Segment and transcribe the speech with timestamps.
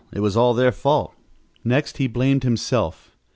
[0.11, 1.13] It was all their fault!
[1.63, 3.15] Next he blamed himself.